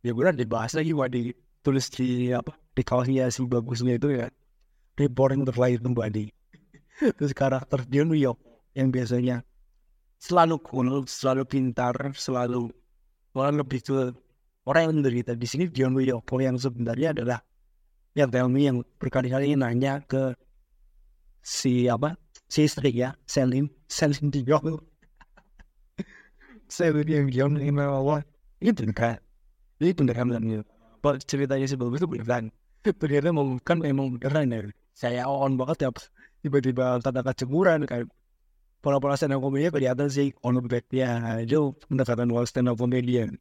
Ya 0.05 0.13
benar 0.13 0.37
dibahas 0.37 0.77
lagi 0.77 0.93
wah 0.93 1.09
ditulis 1.09 1.89
di 1.95 2.35
apa 2.35 2.53
di 2.77 2.83
kaosnya 2.85 3.33
si 3.33 3.41
bagusnya 3.49 3.97
itu 3.97 4.13
ya. 4.13 4.29
Reborn 5.01 5.49
terlahir 5.49 5.81
kembali. 5.81 6.29
Terus 7.17 7.33
karakter 7.33 7.87
dia 7.89 8.05
New 8.05 8.19
York 8.19 8.37
yang 8.75 8.93
biasanya 8.93 9.47
selalu 10.19 10.59
cool, 10.67 11.07
selalu 11.07 11.47
pintar, 11.47 11.95
selalu 12.19 12.75
orang 13.39 13.63
lebih 13.63 13.81
ke 13.81 14.11
orang 14.67 14.81
yang 14.85 14.93
menderita. 15.01 15.33
Di 15.39 15.47
sini 15.47 15.71
Dion 15.71 15.95
Wiyoko 15.95 16.43
yang 16.43 16.59
sebenarnya 16.59 17.15
adalah 17.15 17.39
yang 18.19 18.31
tell 18.35 18.51
me 18.51 18.67
yang 18.67 18.83
berkali-kali 18.99 19.55
nanya 19.55 20.03
ke 20.03 20.35
si 21.39 21.87
apa 21.87 22.19
si 22.51 22.67
istri 22.67 22.91
ya 22.91 23.15
Selin 23.31 23.71
Selin 23.87 24.35
Dion 24.35 24.83
yang 27.07 27.31
Dion 27.31 27.53
ini 27.57 27.71
memang 27.71 28.27
ini 28.59 28.71
beneran 28.75 29.23
ini 29.79 29.95
beneran 29.95 30.29
dan 30.35 30.43
ceritanya 31.31 31.67
si 31.71 31.79
bagus 31.79 32.03
itu 32.03 32.11
beneran. 32.11 32.51
Ternyata 32.83 33.31
kan 33.63 33.79
memang 33.79 34.19
beneran 34.19 34.51
ya. 34.51 34.59
Saya 34.93 35.23
on 35.31 35.55
banget 35.55 35.87
ya. 35.87 35.91
Tiba-tiba 36.43 36.99
tanda 36.99 37.23
kecemuran 37.23 37.87
kayak 37.87 38.11
pola-pola 38.83 39.15
stand 39.15 39.39
up 39.39 39.41
komedi 39.41 39.71
kelihatan 39.71 40.11
sih. 40.11 40.35
On 40.43 40.59
ya. 40.91 41.39
Itu 41.39 41.79
pendekatan 41.87 42.29
wall 42.35 42.51
stand 42.51 42.67
up 42.67 42.77
comedian 42.83 43.39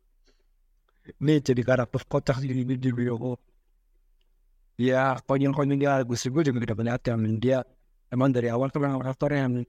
ini 1.22 1.40
jadi 1.40 1.62
karakter 1.64 2.04
kocak 2.08 2.44
di 2.44 2.64
di 2.68 2.90
video 2.92 3.38
ya 4.78 5.18
konyol-konyolnya 5.26 6.06
Agus 6.06 6.30
gue 6.30 6.44
juga 6.46 6.58
udah 6.62 6.78
perhatian 6.78 7.42
dia 7.42 7.66
emang 8.14 8.30
dari 8.32 8.48
awal 8.54 8.70
tuh 8.70 8.82
memang 8.82 9.02
aktor 9.04 9.34
yang 9.34 9.66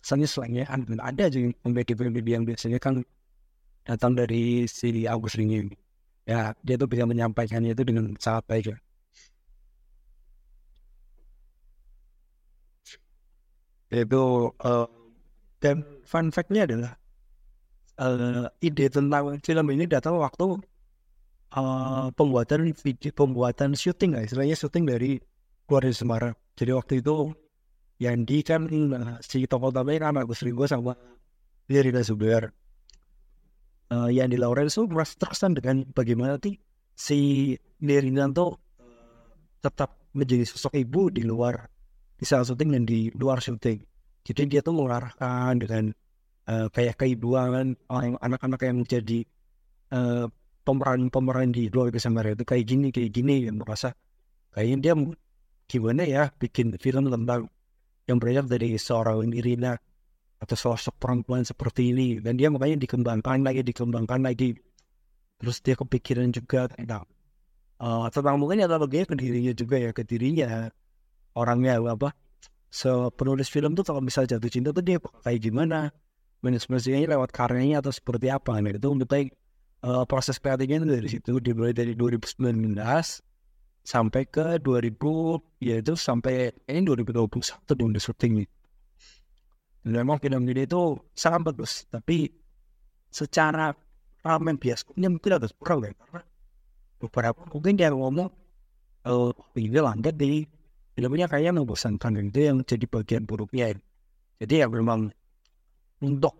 misalnya 0.00 0.28
selangnya 0.28 0.64
ada 1.04 1.22
aja 1.28 1.38
yang 1.38 1.52
komedi-komedi 1.60 2.30
yang 2.32 2.44
biasanya 2.48 2.80
kan 2.80 3.04
datang 3.84 4.16
dari 4.16 4.64
si 4.68 5.04
Agus 5.04 5.36
Ringi. 5.36 5.68
Ya 6.28 6.56
dia 6.64 6.76
tuh 6.80 6.88
bisa 6.88 7.04
menyampaikannya 7.04 7.72
itu 7.76 7.84
dengan 7.84 8.16
sangat 8.16 8.44
baik 8.48 8.64
ya. 8.72 8.76
Itu 13.90 14.54
uh, 14.62 14.86
dan 15.58 15.82
fun 16.06 16.30
fact-nya 16.30 16.64
adalah 16.64 16.92
uh, 17.98 18.46
ide 18.62 18.86
tentang 18.88 19.42
film 19.42 19.66
ini 19.74 19.84
datang 19.90 20.16
waktu 20.16 20.62
uh, 21.54 22.08
pembuatan 22.14 22.70
video 22.74 23.10
pembuatan 23.14 23.74
syuting 23.74 24.14
lah 24.14 24.22
istilahnya 24.26 24.56
syuting 24.56 24.84
dari 24.86 25.18
keluarga 25.66 25.94
Semarang. 25.94 26.34
Jadi 26.58 26.70
waktu 26.74 26.94
itu 27.02 27.32
yang 28.00 28.24
di 28.24 28.40
kan 28.42 28.66
uh, 28.68 29.16
si 29.22 29.44
tokoh 29.44 29.70
utamanya 29.70 30.10
kan 30.10 30.20
Agus 30.22 30.42
Ringo 30.42 30.64
sama 30.64 30.96
Rina 31.70 32.02
Zubair 32.02 32.50
uh, 33.94 34.10
yang 34.10 34.30
di 34.30 34.38
Lawrence 34.38 34.78
itu 34.78 34.90
merasa 34.90 35.14
terkesan 35.18 35.54
dengan 35.58 35.86
bagaimana 35.94 36.38
sih 36.42 36.58
si 36.94 37.18
Nirina 37.80 38.26
tuh 38.30 38.58
tetap 39.60 39.94
menjadi 40.16 40.42
sosok 40.48 40.74
ibu 40.80 41.12
di 41.12 41.22
luar 41.22 41.68
di 42.18 42.24
saat 42.26 42.48
syuting 42.48 42.74
dan 42.74 42.82
di 42.84 43.08
luar 43.14 43.38
syuting. 43.40 43.80
Jadi 44.26 44.42
dia 44.48 44.60
tuh 44.60 44.76
mengarahkan 44.76 45.56
dengan 45.56 45.84
uh, 46.48 46.68
kayak 46.68 47.00
keibuan 47.00 47.76
anak-anak 48.20 48.60
yang 48.64 48.84
menjadi 48.84 49.24
uh, 49.94 50.28
pemeran-pemeran 50.64 51.52
di 51.52 51.72
luar 51.72 51.92
Samara 51.96 52.36
itu 52.36 52.44
kayak 52.44 52.64
gini 52.68 52.88
kayak 52.92 53.10
gini 53.10 53.48
yang 53.48 53.58
merasa 53.58 53.96
kayaknya 54.52 54.76
dia 54.80 54.92
gimana 55.70 56.02
ya 56.02 56.22
bikin 56.34 56.74
film 56.82 57.08
tentang 57.08 57.46
yang 58.10 58.18
beredar 58.18 58.44
dari 58.50 58.74
seorang 58.74 59.30
Irina 59.30 59.78
atau 60.40 60.56
sosok 60.56 60.98
perempuan 60.98 61.46
seperti 61.46 61.94
ini. 61.94 62.18
Dan 62.18 62.40
dia 62.40 62.50
makanya 62.50 62.80
dikembangkan 62.80 63.46
lagi 63.46 63.62
dikembangkan 63.62 64.24
lagi. 64.24 64.56
Terus 65.38 65.62
dia 65.62 65.78
kepikiran 65.78 66.34
juga 66.34 66.66
tentang 66.68 67.06
uh, 67.80 68.10
tentang 68.10 68.36
mungkin 68.36 68.60
ya 68.60 68.68
bagaimana 68.68 69.08
ke 69.08 69.16
dirinya 69.16 69.52
juga 69.54 69.76
ya 69.78 69.90
ke 69.94 70.02
dirinya 70.04 70.68
orangnya 71.38 71.80
apa. 71.86 72.12
So 72.70 73.14
penulis 73.14 73.46
film 73.46 73.78
tuh 73.78 73.86
kalau 73.86 74.02
misal 74.02 74.26
jatuh 74.26 74.50
cinta 74.50 74.74
tuh 74.74 74.84
dia 74.84 74.98
kayak 75.00 75.40
gimana 75.40 75.94
manajemennya 76.40 77.08
lewat 77.16 77.30
karyanya 77.30 77.80
atau 77.84 77.92
seperti 77.92 78.28
apa. 78.28 78.58
Nah 78.58 78.74
itu 78.74 78.88
untuk 78.90 79.08
uh, 79.84 80.04
proses 80.04 80.36
kreatifnya 80.40 80.84
dari 80.84 81.08
situ 81.08 81.40
dimulai 81.40 81.72
dari 81.72 81.96
2019 81.96 82.76
sampai 83.80 84.22
ke 84.28 84.60
2000 84.60 85.64
ya 85.64 85.80
itu 85.80 85.96
sampai 85.96 86.52
ini 86.68 86.84
2021 86.84 87.78
di 87.78 87.82
udah 87.88 88.02
syuting 88.02 88.32
nih 88.44 88.48
dan 89.80 89.92
memang 90.04 90.20
film 90.20 90.44
ini 90.44 90.68
itu 90.68 91.00
sangat 91.16 91.52
bagus 91.52 91.88
tapi 91.88 92.28
secara 93.08 93.72
ramen 94.20 94.60
bioskopnya 94.60 95.08
mungkin 95.08 95.40
agak 95.40 95.56
kurang 95.56 95.88
ya 95.88 95.92
karena 95.96 96.20
beberapa 97.00 97.40
mungkin 97.48 97.72
dia 97.80 97.88
ngomong 97.88 98.28
oh 99.08 99.32
ini 99.56 99.80
langgar 99.80 100.12
di 100.12 100.44
filmnya 100.92 101.24
kayaknya 101.24 101.56
membosankan 101.56 102.28
itu 102.28 102.40
yang 102.52 102.60
jadi 102.60 102.84
bagian 102.84 103.24
buruknya 103.24 103.72
ya. 103.72 103.76
jadi 104.44 104.54
ya 104.62 104.66
memang 104.68 105.08
untuk 106.04 106.36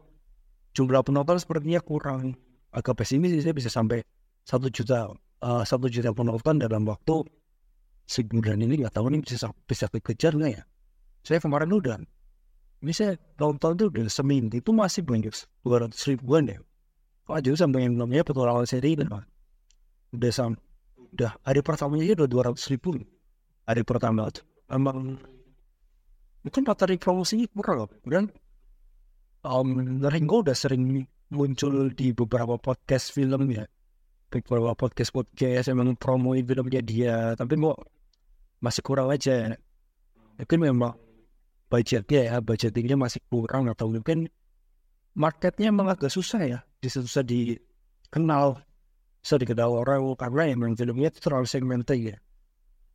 jumlah 0.77 1.01
penonton 1.01 1.41
sepertinya 1.41 1.81
kurang 1.81 2.37
agak 2.71 3.03
pesimis 3.03 3.35
saya 3.43 3.55
bisa 3.55 3.71
sampai 3.71 4.03
satu 4.47 4.71
juta 4.71 5.11
uh, 5.43 5.63
satu 5.67 5.91
juta 5.91 6.15
penonton 6.15 6.63
dalam 6.63 6.87
waktu 6.87 7.27
sebulan 8.07 8.63
ini 8.63 8.83
nggak 8.83 8.95
tahu 8.95 9.11
nih 9.11 9.23
bisa 9.23 9.51
bisa 9.67 9.87
dikejar 9.91 10.35
nggak 10.35 10.53
ya. 10.59 10.63
Saya 11.23 11.39
kemarin 11.39 11.71
udah 11.71 12.01
ini 12.81 12.93
saya 12.97 13.15
nonton 13.37 13.77
tuh 13.77 13.87
udah 13.93 14.09
seminggu 14.09 14.59
itu 14.59 14.71
masih 14.73 15.05
banyak 15.05 15.31
dua 15.63 15.87
ratus 15.87 16.01
ribuan 16.09 16.49
ya. 16.49 16.59
Kok 17.29 17.35
aja 17.37 17.51
sampai 17.55 17.87
yang 17.87 17.95
namanya 17.95 18.27
petualangan 18.27 18.67
seri 18.67 18.99
itu 18.99 19.07
udah 20.11 20.31
sam 20.35 20.59
udah 21.15 21.31
hari 21.47 21.61
pertamanya 21.63 22.03
aja 22.07 22.15
udah 22.25 22.29
dua 22.31 22.43
ratus 22.51 22.67
ribu. 22.71 22.99
Hari 23.67 23.83
pertama 23.87 24.27
itu 24.27 24.43
emang 24.67 25.19
mungkin 26.41 26.63
materi 26.65 26.97
promosinya 26.97 27.47
kurang 27.53 27.85
loh 27.85 27.91
dan 28.09 28.33
um, 29.45 30.01
Ringo 30.09 30.41
udah 30.41 30.57
sering 30.57 30.89
muncul 31.31 31.95
di 31.95 32.11
beberapa 32.11 32.59
podcast 32.59 33.15
film 33.15 33.55
ya. 33.55 33.65
Beberapa 34.31 34.75
podcast 34.75 35.15
podcast 35.15 35.71
emang 35.71 35.95
promoin 35.95 36.43
filmnya 36.43 36.83
dia 36.83 37.15
tapi 37.39 37.55
kok 37.55 37.79
masih 38.59 38.83
kurang 38.83 39.15
aja. 39.15 39.55
Mungkin 40.39 40.59
memang 40.59 40.95
budgetnya 41.71 42.21
ya 42.27 42.35
budgetingnya 42.43 42.99
masih 42.99 43.23
kurang 43.31 43.71
atau 43.71 43.87
mungkin 43.87 44.27
marketnya 45.15 45.71
emang 45.71 45.87
agak 45.87 46.11
susah 46.11 46.43
ya. 46.43 46.59
Bisa 46.83 46.99
susah 47.03 47.23
dikenal 47.23 48.59
bisa 49.23 49.37
dikenal 49.39 49.87
orang 49.87 50.03
karena 50.19 50.43
emang 50.51 50.75
filmnya 50.75 51.15
itu 51.15 51.23
terlalu 51.23 51.47
segmented 51.47 51.99
ya. 51.99 52.17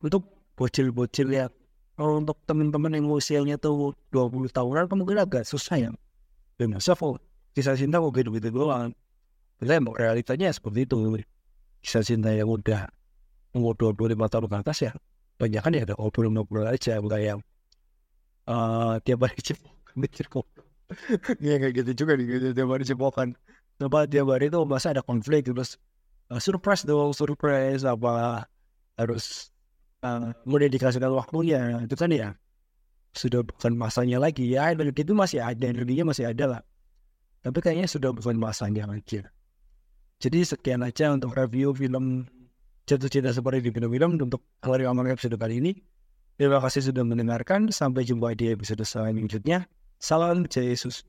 Untuk 0.03 0.27
bocil-bocil 0.59 1.31
ya. 1.31 1.47
Kalau 1.95 2.19
untuk 2.19 2.43
teman-teman 2.43 2.99
yang 2.99 3.07
usianya 3.07 3.55
tuh 3.55 3.95
20 4.11 4.51
tahunan 4.51 4.91
mungkin 4.91 5.23
agak 5.23 5.47
susah 5.47 5.79
ya. 5.79 5.89
Dan 6.59 6.75
kok 6.75 7.19
kisah 7.55 7.79
cinta 7.79 8.03
kok 8.03 8.11
gitu-gitu 8.11 8.51
doang 8.51 8.91
Bila 9.55 9.79
emang 9.79 9.95
realitanya 9.95 10.51
seperti 10.51 10.83
itu 10.83 10.95
kisah 11.79 12.03
cinta 12.03 12.29
yang 12.35 12.51
udah 12.51 12.91
umur 13.55 13.73
25 13.79 14.19
tahun 14.27 14.45
ke 14.51 14.55
atas 14.59 14.77
ya 14.83 14.91
banyak 15.39 15.61
kan 15.63 15.71
ya 15.77 15.81
ada 15.87 15.95
ngobrol-ngobrol 15.95 16.67
aja 16.67 16.99
bukan 16.99 17.21
yang 17.23 17.39
uh, 18.51 18.99
tiap 19.07 19.23
hari 19.23 19.39
cipokan 19.39 19.95
mikir 19.95 20.27
kok 20.27 20.43
ya 21.41 21.55
kayak 21.57 21.73
gitu 21.81 22.05
juga 22.05 22.19
nih 22.19 22.25
gitu, 22.37 22.47
tiap 22.51 22.69
hari 22.69 22.83
cipokan 22.83 23.29
Coba 23.75 24.07
tiap 24.07 24.31
hari 24.31 24.47
itu 24.47 24.59
masa 24.63 24.95
ada 24.95 25.03
konflik 25.03 25.43
terus 25.47 25.75
uh, 26.31 26.39
surprise 26.39 26.87
dong 26.87 27.11
surprise 27.11 27.83
apa 27.83 28.47
harus 28.95 29.51
uh, 30.03 30.31
mendedikasikan 30.47 31.11
waktunya 31.11 31.83
itu 31.83 31.95
kan 31.99 32.11
ya 32.11 32.39
sudah 33.15 33.43
bukan 33.43 33.75
masanya 33.75 34.19
lagi 34.19 34.51
ya 34.51 34.71
itu 34.75 35.15
masih 35.15 35.39
ada 35.43 35.65
energinya 35.67 36.11
masih 36.11 36.31
ada 36.31 36.45
lah 36.47 36.61
tapi 37.45 37.61
kayaknya 37.61 37.85
sudah 37.85 38.09
bukan 38.09 38.41
masanya 38.41 38.89
lagi 38.89 39.21
jadi 40.17 40.41
sekian 40.41 40.81
aja 40.81 41.13
untuk 41.13 41.37
review 41.37 41.77
film 41.77 42.25
jatuh 42.89 43.09
cinta 43.13 43.29
seperti 43.29 43.69
di 43.69 43.71
film-film 43.71 44.17
untuk 44.17 44.41
hari 44.65 44.89
amal 44.89 45.05
episode 45.05 45.37
kali 45.37 45.61
ini 45.61 45.71
Terima 46.35 46.59
kasih 46.59 46.91
sudah 46.91 47.07
mendengarkan. 47.07 47.71
Sampai 47.71 48.03
jumpa 48.03 48.35
di 48.35 48.51
episode 48.51 48.83
selanjutnya. 48.83 49.71
Salam 50.03 50.43
Yesus. 50.51 51.07